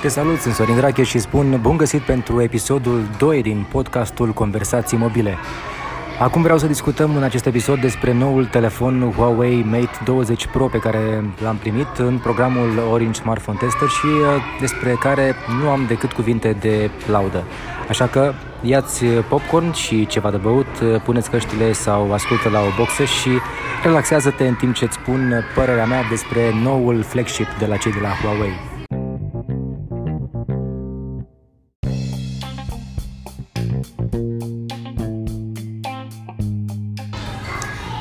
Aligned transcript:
Te 0.00 0.08
salut, 0.08 0.38
sunt 0.38 0.54
Sorin 0.54 0.76
Drache 0.76 1.02
și 1.02 1.18
spun 1.18 1.58
bun 1.60 1.76
găsit 1.76 2.00
pentru 2.00 2.42
episodul 2.42 3.02
2 3.18 3.42
din 3.42 3.66
podcastul 3.70 4.32
Conversații 4.32 4.96
Mobile. 4.96 5.36
Acum 6.20 6.42
vreau 6.42 6.58
să 6.58 6.66
discutăm 6.66 7.16
în 7.16 7.22
acest 7.22 7.46
episod 7.46 7.80
despre 7.80 8.12
noul 8.12 8.46
telefon 8.46 9.12
Huawei 9.16 9.62
Mate 9.62 9.98
20 10.04 10.46
Pro 10.46 10.66
pe 10.66 10.78
care 10.78 11.24
l-am 11.42 11.56
primit 11.56 11.86
în 11.96 12.18
programul 12.18 12.78
Orange 12.92 13.20
Smartphone 13.20 13.58
Tester 13.60 13.88
și 13.88 14.06
uh, 14.06 14.42
despre 14.60 14.96
care 15.00 15.34
nu 15.62 15.68
am 15.68 15.84
decât 15.88 16.12
cuvinte 16.12 16.56
de 16.60 16.90
laudă. 17.10 17.44
Așa 17.88 18.06
că 18.06 18.32
iați 18.60 19.04
popcorn 19.04 19.72
și 19.72 20.06
ceva 20.06 20.30
de 20.30 20.36
băut, 20.36 20.80
uh, 20.82 21.00
puneți 21.04 21.30
căștile 21.30 21.72
sau 21.72 22.12
ascultă 22.12 22.48
la 22.48 22.60
o 22.60 22.76
boxă 22.76 23.04
și 23.04 23.30
relaxează-te 23.82 24.46
în 24.46 24.54
timp 24.54 24.74
ce 24.74 24.84
îți 24.84 24.98
spun 25.02 25.44
părerea 25.54 25.86
mea 25.86 26.02
despre 26.10 26.52
noul 26.62 27.02
flagship 27.02 27.48
de 27.58 27.66
la 27.66 27.76
cei 27.76 27.92
de 27.92 28.00
la 28.00 28.08
Huawei. 28.08 28.67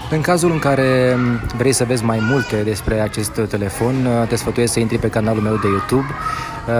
În 0.09 0.21
cazul 0.21 0.51
în 0.51 0.59
care 0.59 1.17
vrei 1.57 1.71
să 1.71 1.83
vezi 1.83 2.03
mai 2.03 2.19
multe 2.21 2.55
despre 2.63 2.99
acest 2.99 3.41
telefon, 3.49 3.95
te 4.27 4.35
sfătuiesc 4.35 4.73
să 4.73 4.79
intri 4.79 4.97
pe 4.97 5.09
canalul 5.09 5.41
meu 5.41 5.55
de 5.55 5.67
YouTube 5.67 6.05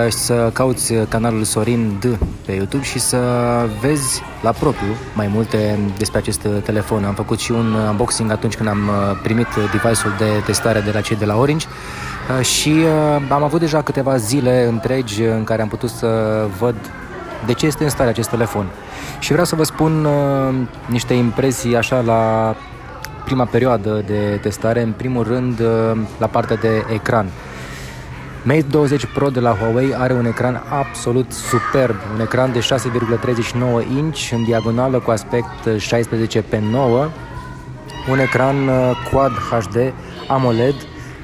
și 0.05 0.17
să 0.17 0.49
cauți 0.53 0.93
canalul 0.93 1.43
Sorin 1.43 1.97
D 1.99 2.05
pe 2.45 2.51
YouTube 2.51 2.83
și 2.83 2.99
să 2.99 3.19
vezi 3.81 4.21
la 4.41 4.51
propriu 4.51 4.95
mai 5.13 5.27
multe 5.33 5.79
despre 5.97 6.17
acest 6.17 6.47
telefon. 6.63 7.03
Am 7.03 7.13
făcut 7.13 7.39
și 7.39 7.51
un 7.51 7.73
unboxing 7.73 8.31
atunci 8.31 8.55
când 8.55 8.69
am 8.69 8.91
primit 9.23 9.47
device-ul 9.55 10.13
de 10.17 10.41
testare 10.45 10.79
de 10.79 10.91
la 10.93 11.01
cei 11.01 11.15
de 11.15 11.25
la 11.25 11.37
Orange 11.37 11.67
și 12.41 12.73
am 13.29 13.43
avut 13.43 13.59
deja 13.59 13.81
câteva 13.81 14.17
zile 14.17 14.65
întregi 14.65 15.23
în 15.23 15.43
care 15.43 15.61
am 15.61 15.67
putut 15.67 15.89
să 15.89 16.07
văd 16.59 16.75
de 17.45 17.53
ce 17.53 17.65
este 17.65 17.83
în 17.83 17.89
stare 17.89 18.09
acest 18.09 18.29
telefon. 18.29 18.65
Și 19.19 19.31
vreau 19.31 19.45
să 19.45 19.55
vă 19.55 19.63
spun 19.63 20.05
uh, 20.05 20.55
niște 20.85 21.13
impresii 21.13 21.75
așa 21.75 21.99
la 21.99 22.55
prima 23.27 23.45
perioadă 23.45 24.03
de 24.05 24.39
testare, 24.41 24.81
în 24.81 24.91
primul 24.91 25.23
rând 25.23 25.59
uh, 25.59 25.97
la 26.19 26.27
partea 26.27 26.55
de 26.55 26.85
ecran. 26.93 27.29
Mate 28.43 28.65
20 28.69 29.05
Pro 29.05 29.29
de 29.29 29.39
la 29.39 29.51
Huawei 29.51 29.95
are 29.95 30.13
un 30.13 30.25
ecran 30.25 30.63
absolut 30.69 31.31
superb, 31.31 31.95
un 32.13 32.21
ecran 32.21 32.51
de 32.51 32.59
6,39 32.59 33.97
inch 33.97 34.31
în 34.31 34.43
diagonală 34.43 34.99
cu 34.99 35.11
aspect 35.11 35.79
16 35.79 36.41
pe 36.41 36.61
9, 36.71 37.07
un 38.09 38.19
ecran 38.19 38.67
uh, 38.67 38.91
Quad 39.11 39.31
HD 39.31 39.93
AMOLED 40.27 40.75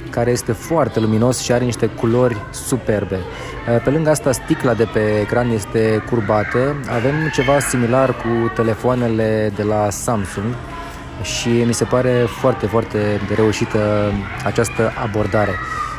care 0.09 0.31
este 0.31 0.51
foarte 0.51 0.99
luminos 0.99 1.41
și 1.41 1.51
are 1.51 1.63
niște 1.63 1.85
culori 1.85 2.37
superbe. 2.51 3.15
Uh, 3.15 3.81
pe 3.83 3.89
lângă 3.89 4.09
asta, 4.09 4.31
sticla 4.31 4.73
de 4.73 4.87
pe 4.93 5.19
ecran 5.21 5.49
este 5.49 6.03
curbată. 6.09 6.75
Avem 6.95 7.13
ceva 7.33 7.59
similar 7.59 8.09
cu 8.15 8.51
telefoanele 8.55 9.51
de 9.55 9.63
la 9.63 9.89
Samsung, 9.89 10.45
și 11.23 11.49
mi 11.49 11.73
se 11.73 11.83
pare 11.83 12.25
foarte, 12.39 12.65
foarte 12.65 13.21
reușită 13.35 14.11
această 14.43 14.91
abordare. 15.03 15.51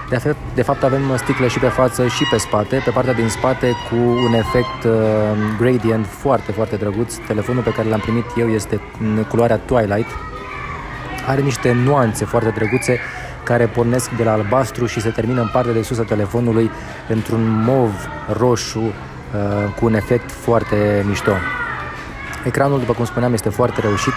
De, 0.08 0.16
fapt, 0.16 0.36
de 0.54 0.62
fapt 0.62 0.82
avem 0.82 1.16
sticle 1.16 1.48
și 1.48 1.58
pe 1.58 1.66
față 1.66 2.06
și 2.06 2.24
pe 2.30 2.36
spate, 2.36 2.82
pe 2.84 2.90
partea 2.90 3.12
din 3.12 3.28
spate 3.28 3.72
cu 3.88 3.96
un 3.96 4.34
efect 4.34 4.84
uh, 4.84 4.92
gradient 5.58 6.06
foarte, 6.06 6.52
foarte 6.52 6.76
drăguț. 6.76 7.14
Telefonul 7.14 7.62
pe 7.62 7.70
care 7.70 7.88
l-am 7.88 8.00
primit 8.00 8.24
eu 8.36 8.48
este 8.48 8.80
în 9.00 9.24
culoarea 9.28 9.56
Twilight. 9.56 10.08
Are 11.26 11.40
niște 11.40 11.72
nuanțe 11.72 12.24
foarte 12.24 12.48
drăguțe 12.48 12.98
care 13.42 13.66
pornesc 13.66 14.10
de 14.10 14.24
la 14.24 14.32
albastru 14.32 14.86
și 14.86 15.00
se 15.00 15.10
termină 15.10 15.40
în 15.40 15.48
partea 15.52 15.72
de 15.72 15.82
sus 15.82 15.98
a 15.98 16.02
telefonului 16.02 16.70
într-un 17.08 17.64
mov 17.66 17.92
roșu 18.38 18.80
uh, 18.80 18.92
cu 19.78 19.84
un 19.84 19.94
efect 19.94 20.30
foarte 20.30 21.04
mișto. 21.06 21.32
Ecranul, 22.44 22.78
după 22.78 22.92
cum 22.92 23.04
spuneam, 23.04 23.32
este 23.32 23.48
foarte 23.48 23.80
reușit, 23.80 24.12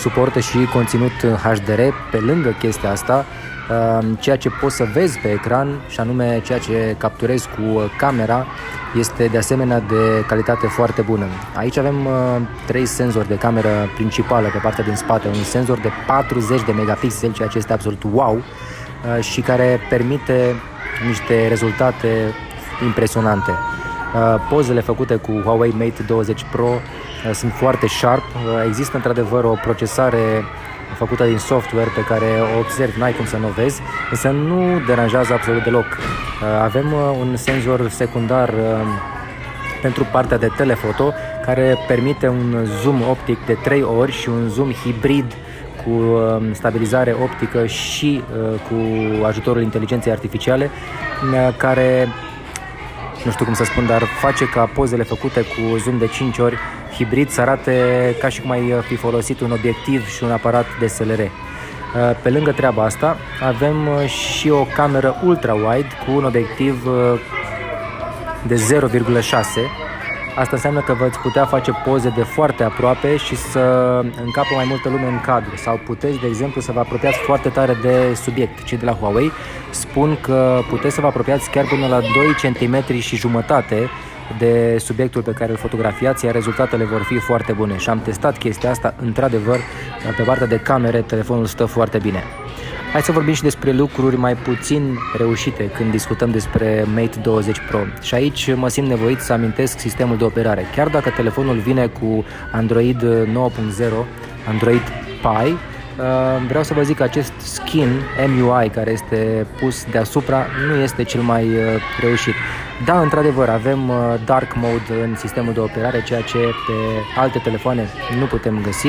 suportă 0.00 0.40
și 0.40 0.68
conținut 0.72 1.12
HDR. 1.44 1.80
Pe 2.10 2.16
lângă 2.16 2.54
chestia 2.58 2.90
asta, 2.90 3.24
um, 3.70 4.14
ceea 4.14 4.36
ce 4.36 4.48
poți 4.60 4.76
să 4.76 4.84
vezi 4.92 5.18
pe 5.18 5.30
ecran 5.30 5.80
și 5.88 6.00
anume 6.00 6.40
ceea 6.44 6.58
ce 6.58 6.94
capturezi 6.98 7.48
cu 7.48 7.90
camera 7.98 8.46
este 8.98 9.26
de 9.26 9.38
asemenea 9.38 9.80
de 9.80 10.24
calitate 10.26 10.66
foarte 10.66 11.02
bună. 11.02 11.24
Aici 11.54 11.76
avem 11.76 12.06
uh, 12.06 12.12
trei 12.66 12.86
senzori 12.86 13.28
de 13.28 13.34
cameră 13.34 13.90
principală 13.94 14.48
pe 14.48 14.58
partea 14.58 14.84
din 14.84 14.94
spate, 14.94 15.28
un 15.28 15.34
senzor 15.34 15.78
de 15.78 15.90
40 16.06 16.64
de 16.64 16.72
megapixeli, 16.72 17.32
ceea 17.32 17.48
ce 17.48 17.58
este 17.58 17.72
absolut 17.72 18.02
wow 18.12 18.36
uh, 18.36 19.22
și 19.24 19.40
care 19.40 19.80
permite 19.88 20.54
niște 21.06 21.48
rezultate 21.48 22.34
impresionante. 22.84 23.50
Uh, 24.14 24.34
pozele 24.48 24.80
făcute 24.80 25.16
cu 25.16 25.32
Huawei 25.44 25.70
Mate 25.70 26.02
20 26.06 26.44
Pro 26.52 26.66
uh, 26.68 27.34
sunt 27.34 27.52
foarte 27.52 27.86
sharp. 27.86 28.22
Uh, 28.22 28.64
există 28.66 28.96
într-adevăr 28.96 29.44
o 29.44 29.58
procesare 29.62 30.44
făcută 30.96 31.24
din 31.24 31.38
software 31.38 31.90
pe 31.94 32.04
care 32.04 32.24
o 32.56 32.58
observi, 32.58 32.98
n-ai 32.98 33.12
cum 33.12 33.26
să 33.26 33.36
nu 33.36 33.46
o 33.46 33.50
vezi, 33.50 33.80
însă 34.10 34.28
nu 34.30 34.80
deranjează 34.86 35.32
absolut 35.32 35.62
deloc. 35.62 35.84
Avem 36.62 36.92
un 37.20 37.36
senzor 37.36 37.88
secundar 37.88 38.54
pentru 39.82 40.06
partea 40.12 40.38
de 40.38 40.48
telefoto 40.56 41.12
care 41.44 41.76
permite 41.86 42.28
un 42.28 42.66
zoom 42.82 43.02
optic 43.10 43.46
de 43.46 43.52
3 43.62 43.82
ori 43.82 44.12
și 44.12 44.28
un 44.28 44.48
zoom 44.48 44.72
hibrid 44.72 45.34
cu 45.84 45.90
um, 45.90 46.52
stabilizare 46.52 47.16
optică 47.22 47.66
și 47.66 48.22
cu 48.68 48.76
ajutorul 49.24 49.62
inteligenței 49.62 50.12
artificiale 50.12 50.70
care 51.56 52.08
nu 53.24 53.30
știu 53.30 53.44
cum 53.44 53.54
să 53.54 53.64
spun, 53.64 53.86
dar 53.86 54.02
face 54.02 54.44
ca 54.44 54.70
pozele 54.74 55.02
făcute 55.02 55.40
cu 55.40 55.76
zoom 55.78 55.98
de 55.98 56.06
5 56.06 56.38
ori 56.38 56.58
hibrid 56.92 57.30
să 57.30 57.40
arate 57.40 57.74
ca 58.20 58.28
și 58.28 58.40
cum 58.40 58.50
ai 58.50 58.74
fi 58.86 58.96
folosit 58.96 59.40
un 59.40 59.50
obiectiv 59.50 60.08
și 60.08 60.24
un 60.24 60.30
aparat 60.30 60.66
de 60.78 60.86
SLR. 60.86 61.20
Uh, 61.20 61.30
pe 62.22 62.30
lângă 62.30 62.52
treaba 62.52 62.84
asta, 62.84 63.16
avem 63.42 63.86
uh, 63.86 64.08
și 64.08 64.48
o 64.48 64.64
cameră 64.64 65.22
ultra-wide 65.24 66.04
cu 66.06 66.12
un 66.12 66.24
obiectiv 66.24 66.86
uh, 66.86 67.20
de 68.46 68.54
0,6 68.54 69.89
Asta 70.40 70.54
înseamnă 70.54 70.80
că 70.80 70.92
veți 70.92 71.18
putea 71.18 71.44
face 71.44 71.72
poze 71.84 72.12
de 72.16 72.22
foarte 72.22 72.64
aproape 72.64 73.16
și 73.16 73.36
să 73.36 73.60
încapă 74.24 74.54
mai 74.54 74.64
multă 74.68 74.88
lume 74.88 75.06
în 75.06 75.20
cadru 75.20 75.56
sau 75.56 75.80
puteți, 75.84 76.20
de 76.20 76.26
exemplu, 76.26 76.60
să 76.60 76.72
vă 76.72 76.80
apropiați 76.80 77.18
foarte 77.18 77.48
tare 77.48 77.76
de 77.82 78.14
subiect. 78.14 78.64
Cei 78.64 78.78
de 78.78 78.84
la 78.84 78.92
Huawei 78.92 79.32
spun 79.70 80.18
că 80.20 80.60
puteți 80.68 80.94
să 80.94 81.00
vă 81.00 81.06
apropiați 81.06 81.50
chiar 81.50 81.64
până 81.64 81.86
la 81.86 82.00
2 82.00 82.08
cm 82.52 82.98
și 82.98 83.16
jumătate 83.16 83.88
de 84.38 84.76
subiectul 84.78 85.22
pe 85.22 85.32
care 85.32 85.50
îl 85.50 85.56
fotografiați, 85.56 86.24
iar 86.24 86.34
rezultatele 86.34 86.84
vor 86.84 87.02
fi 87.02 87.18
foarte 87.18 87.52
bune. 87.52 87.76
Și 87.76 87.88
am 87.88 88.00
testat 88.00 88.38
chestia 88.38 88.70
asta, 88.70 88.94
într-adevăr, 89.02 89.58
pe 90.16 90.22
partea 90.22 90.46
de 90.46 90.56
camere, 90.56 91.00
telefonul 91.00 91.46
stă 91.46 91.64
foarte 91.64 91.98
bine. 91.98 92.22
Hai 92.92 93.02
să 93.02 93.12
vorbim 93.12 93.34
și 93.34 93.42
despre 93.42 93.72
lucruri 93.72 94.16
mai 94.16 94.34
puțin 94.34 94.98
reușite 95.16 95.70
când 95.70 95.90
discutăm 95.90 96.30
despre 96.30 96.84
Mate 96.94 97.18
20 97.22 97.56
Pro. 97.68 97.78
Și 98.02 98.14
aici 98.14 98.54
mă 98.54 98.68
simt 98.68 98.88
nevoit 98.88 99.20
să 99.20 99.32
amintesc 99.32 99.78
sistemul 99.78 100.16
de 100.16 100.24
operare. 100.24 100.66
Chiar 100.74 100.88
dacă 100.88 101.10
telefonul 101.10 101.56
vine 101.56 101.86
cu 101.86 102.24
Android 102.52 103.02
9.0, 103.02 103.28
Android 104.48 104.82
Pie, 105.20 105.52
uh, 105.52 105.56
vreau 106.46 106.62
să 106.62 106.74
vă 106.74 106.82
zic 106.82 106.96
că 106.96 107.02
acest 107.02 107.32
skin 107.38 108.00
MUI 108.26 108.68
care 108.68 108.90
este 108.90 109.46
pus 109.60 109.84
deasupra 109.90 110.46
nu 110.68 110.74
este 110.74 111.02
cel 111.02 111.20
mai 111.20 111.44
uh, 111.44 111.62
reușit. 112.00 112.34
Da, 112.84 113.00
într-adevăr, 113.00 113.48
avem 113.48 113.88
uh, 113.88 113.96
Dark 114.24 114.54
Mode 114.54 115.02
în 115.02 115.16
sistemul 115.16 115.52
de 115.52 115.60
operare, 115.60 116.02
ceea 116.02 116.20
ce 116.20 116.38
pe 116.38 116.72
alte 117.20 117.38
telefoane 117.38 117.88
nu 118.18 118.24
putem 118.24 118.60
găsi. 118.62 118.88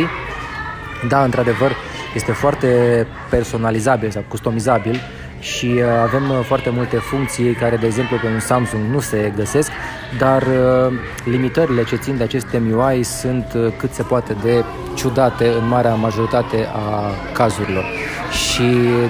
Da, 1.08 1.24
într-adevăr, 1.24 1.72
este 2.16 2.32
foarte 2.32 3.08
personalizabil 3.30 4.10
sau 4.10 4.24
customizabil 4.28 5.00
și 5.42 5.66
uh, 5.66 5.84
avem 6.02 6.30
uh, 6.30 6.40
foarte 6.44 6.70
multe 6.70 6.98
funcții 6.98 7.54
care, 7.54 7.76
de 7.76 7.86
exemplu, 7.86 8.18
pe 8.18 8.28
un 8.28 8.40
Samsung 8.40 8.82
nu 8.92 9.00
se 9.00 9.34
găsesc, 9.36 9.72
dar 10.18 10.42
uh, 10.42 10.94
limitările 11.24 11.84
ce 11.84 11.96
țin 11.96 12.18
de 12.18 12.24
acest 12.24 12.48
MUI 12.60 13.04
sunt 13.04 13.46
cât 13.78 13.94
se 13.94 14.04
poate 14.04 14.36
de 14.44 14.64
ciudate 14.96 15.48
în 15.48 15.68
marea 15.68 15.94
majoritate 15.94 16.68
a 16.74 17.12
cazurilor. 17.34 17.84
Și 18.32 18.64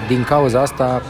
din 0.07 0.23
cauza 0.23 0.61
asta, 0.61 1.01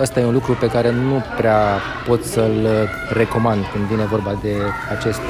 ăsta 0.00 0.20
e 0.20 0.24
un 0.24 0.32
lucru 0.32 0.52
pe 0.52 0.66
care 0.66 0.90
nu 0.90 1.24
prea 1.36 1.78
pot 2.06 2.24
să-l 2.24 2.88
recomand 3.08 3.64
când 3.72 3.84
vine 3.84 4.04
vorba 4.04 4.38
de 4.42 4.54
acest 4.98 5.20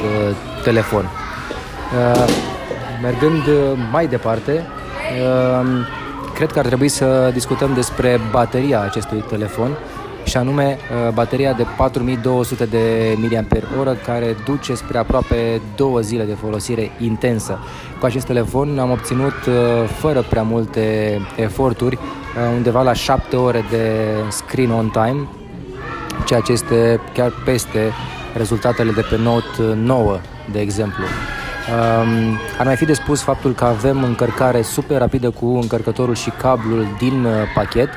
telefon. 0.65 1.09
Mergând 3.03 3.43
mai 3.91 4.07
departe, 4.07 4.53
Ehm, 4.53 4.80
cred 6.35 6.53
că 6.53 6.59
ar 6.59 6.67
trebui 6.67 6.89
să 6.89 7.31
discutăm 7.33 7.75
despre 7.75 8.21
bateria 8.31 8.81
acestui 8.81 9.25
telefon 9.29 9.71
și 10.25 10.37
anume 10.37 10.65
eh, 10.69 11.13
bateria 11.15 11.53
de 11.53 11.67
4200 11.77 12.65
de 12.65 13.17
mAh 13.17 13.97
care 14.05 14.37
duce 14.45 14.75
spre 14.75 14.99
aproape 14.99 15.61
două 15.77 16.01
zile 16.01 16.25
de 16.25 16.35
folosire 16.35 16.91
intensă. 16.99 17.59
Cu 18.01 18.07
acest 18.07 18.27
telefon 18.27 18.79
am 18.79 18.91
obținut 18.91 19.35
eh, 19.47 19.89
fără 19.99 20.25
prea 20.29 20.43
multe 20.43 21.19
eforturi 21.37 21.95
eh, 21.95 22.53
undeva 22.57 22.83
la 22.83 22.93
7 22.93 23.37
ore 23.37 23.65
de 23.71 24.07
screen 24.29 24.71
on 24.71 24.89
time 24.89 25.29
ceea 26.25 26.41
ce 26.41 26.53
este 26.53 27.01
chiar 27.15 27.33
peste 27.45 27.93
rezultatele 28.37 28.91
de 28.91 29.01
pe 29.11 29.17
Note 29.17 29.75
9, 29.75 30.21
de 30.53 30.61
exemplu. 30.61 31.05
Um, 31.71 32.39
ar 32.59 32.67
mai 32.67 32.77
fi 32.77 32.85
de 32.85 32.93
spus 32.93 33.23
faptul 33.23 33.53
că 33.53 33.65
avem 33.65 34.03
încărcare 34.03 34.63
super 34.63 34.99
rapidă 34.99 35.31
cu 35.31 35.47
încărcătorul 35.47 36.15
și 36.15 36.31
cablul 36.31 36.87
din 36.99 37.25
uh, 37.25 37.33
pachet, 37.55 37.89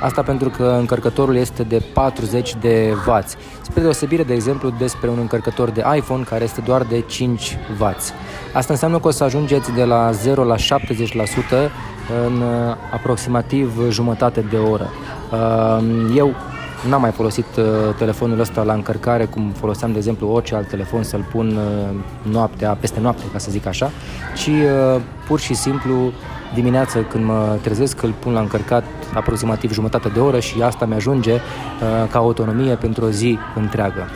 Asta 0.00 0.22
pentru 0.22 0.48
că 0.48 0.76
încărcătorul 0.78 1.36
este 1.36 1.62
de 1.62 1.82
40 1.92 2.54
de 2.60 2.92
W. 3.06 3.18
Spre 3.60 3.80
deosebire, 3.80 4.22
de 4.22 4.34
exemplu, 4.34 4.70
despre 4.78 5.08
un 5.08 5.18
încărcător 5.20 5.70
de 5.70 5.84
iPhone 5.96 6.22
care 6.22 6.44
este 6.44 6.60
doar 6.60 6.82
de 6.82 7.00
5 7.00 7.58
W. 7.78 7.84
Asta 8.52 8.72
înseamnă 8.72 8.98
că 8.98 9.08
o 9.08 9.10
să 9.10 9.24
ajungeți 9.24 9.72
de 9.72 9.84
la 9.84 10.10
0 10.10 10.44
la 10.44 10.56
70% 10.56 10.58
în 12.26 12.40
uh, 12.40 12.76
aproximativ 12.92 13.90
jumătate 13.90 14.40
de 14.40 14.56
oră. 14.56 14.90
Uh, 15.32 15.84
eu 16.16 16.34
N-am 16.88 17.00
mai 17.00 17.10
folosit 17.10 17.46
uh, 17.58 17.64
telefonul 17.98 18.40
ăsta 18.40 18.62
la 18.62 18.72
încărcare 18.72 19.24
cum 19.24 19.52
foloseam, 19.58 19.92
de 19.92 19.96
exemplu, 19.96 20.28
orice 20.28 20.54
alt 20.54 20.68
telefon 20.68 21.02
să-l 21.02 21.26
pun 21.30 21.56
uh, 21.56 22.32
noaptea, 22.32 22.76
peste 22.80 23.00
noapte, 23.00 23.22
ca 23.32 23.38
să 23.38 23.50
zic 23.50 23.66
așa, 23.66 23.90
ci 24.34 24.46
uh, 24.46 25.00
pur 25.26 25.40
și 25.40 25.54
simplu 25.54 26.12
dimineața 26.54 26.98
când 27.10 27.24
mă 27.24 27.58
trezesc 27.62 28.02
îl 28.02 28.14
pun 28.18 28.32
la 28.32 28.40
încărcat 28.40 28.84
aproximativ 29.14 29.72
jumătate 29.72 30.08
de 30.08 30.20
oră 30.20 30.40
și 30.40 30.62
asta 30.62 30.84
mi-ajunge 30.84 31.32
uh, 31.32 31.40
ca 32.10 32.18
autonomie 32.18 32.74
pentru 32.74 33.04
o 33.04 33.10
zi 33.10 33.38
întreagă. 33.54 34.08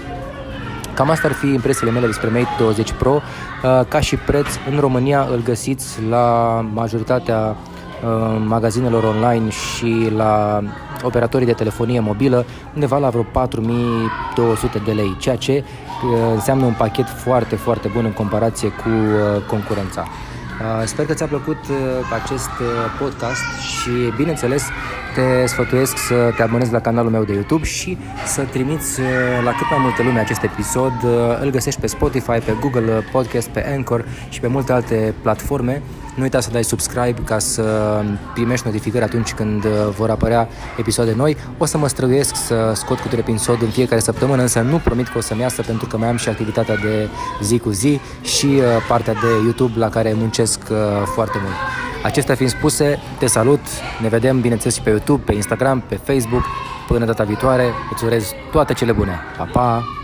Cam 0.95 1.11
asta 1.11 1.29
ar 1.29 1.35
fi 1.35 1.47
impresiile 1.47 1.93
mele 1.93 2.07
despre 2.07 2.29
Mate 2.29 2.49
20 2.59 2.93
Pro. 2.93 3.11
Uh, 3.13 3.81
ca 3.89 4.01
și 4.01 4.17
preț, 4.17 4.47
în 4.71 4.81
România 4.81 5.27
îl 5.31 5.43
găsiți 5.43 5.99
la 6.09 6.61
majoritatea 6.73 7.57
uh, 7.57 8.43
magazinelor 8.47 9.05
online 9.05 9.49
și 9.49 10.09
la 10.17 10.63
operatorii 11.03 11.47
de 11.47 11.53
telefonie 11.53 12.01
mobilă 12.01 12.45
undeva 12.75 12.99
la 12.99 13.09
vreo 13.09 13.23
4200 13.23 14.79
de 14.85 14.93
lei, 14.93 15.17
ceea 15.19 15.37
ce 15.37 15.65
înseamnă 16.33 16.65
un 16.65 16.75
pachet 16.79 17.09
foarte, 17.09 17.57
foarte 17.57 17.91
bun 17.95 18.05
în 18.05 18.13
comparație 18.13 18.69
cu 18.69 18.91
concurența. 19.47 20.05
Uh, 20.61 20.83
sper 20.85 21.07
că 21.07 21.15
ți-a 21.15 21.27
plăcut 21.27 21.59
uh, 21.71 21.77
acest 22.23 22.51
uh, 22.61 22.67
podcast 22.99 23.43
și, 23.61 23.91
bineînțeles, 24.17 24.63
te 25.15 25.47
sfătuiesc 25.47 25.97
să 25.97 26.33
te 26.37 26.43
abonezi 26.43 26.73
la 26.73 26.81
canalul 26.81 27.11
meu 27.11 27.25
de 27.25 27.33
YouTube 27.33 27.65
și 27.65 27.99
să 28.27 28.43
trimiți 28.43 29.01
la 29.45 29.51
cât 29.51 29.67
mai 29.71 29.79
multe 29.81 30.03
lume 30.03 30.19
acest 30.19 30.43
episod. 30.43 30.93
Îl 31.41 31.51
găsești 31.51 31.81
pe 31.81 31.87
Spotify, 31.87 32.39
pe 32.39 32.57
Google 32.61 33.05
Podcast, 33.13 33.49
pe 33.49 33.73
Anchor 33.75 34.05
și 34.29 34.41
pe 34.41 34.47
multe 34.47 34.73
alte 34.73 35.15
platforme 35.23 35.83
nu 36.15 36.23
uita 36.23 36.41
să 36.41 36.51
dai 36.51 36.65
subscribe 36.65 37.21
ca 37.25 37.39
să 37.39 38.01
primești 38.35 38.67
notificări 38.67 39.05
atunci 39.05 39.33
când 39.33 39.65
uh, 39.65 39.71
vor 39.97 40.11
apărea 40.11 40.49
episoade 40.77 41.13
noi. 41.17 41.37
O 41.59 41.65
să 41.65 41.79
mă 41.79 41.89
străduiesc 41.89 42.35
să 42.35 42.73
scot 42.75 42.99
cu 42.99 43.09
un 43.13 43.19
episod 43.19 43.63
în 43.63 43.69
fiecare 43.69 44.01
săptămână, 44.01 44.43
însă 44.43 44.61
nu 44.61 44.77
promit 44.77 45.09
că 45.09 45.19
o 45.19 45.21
să-mi 45.21 45.41
iasă 45.41 45.63
pentru 45.63 45.87
că 45.87 45.97
mai 45.97 46.09
am 46.09 46.17
și 46.17 46.29
activitatea 46.29 46.77
de 46.77 47.09
zi 47.43 47.59
cu 47.59 47.71
zi 47.71 48.01
și 48.23 48.47
uh, 48.47 48.63
partea 48.89 49.13
de 49.13 49.29
YouTube 49.43 49.79
la 49.79 49.89
care 49.89 50.13
muncesc 50.17 50.61
uh, 50.71 50.77
foarte 51.15 51.39
mult. 51.43 51.55
Acestea 52.03 52.35
fiind 52.35 52.51
spuse, 52.51 52.99
te 53.19 53.27
salut, 53.27 53.61
ne 54.03 54.09
vedem 54.09 54.41
bineînțeles 54.41 54.75
și 54.75 54.83
pe 54.83 54.91
YouTube, 54.91 55.23
pe 55.25 55.35
Instagram, 55.35 55.83
pe 55.89 55.95
Facebook. 55.95 56.43
Până 56.89 57.05
data 57.05 57.25
viitoare, 57.25 57.65
îți 57.93 58.05
urez 58.05 58.33
toate 58.51 58.73
cele 58.73 58.93
bune. 58.93 59.19
Pa, 59.37 59.45
pa! 59.53 60.00